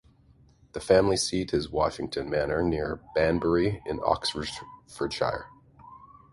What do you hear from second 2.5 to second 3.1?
near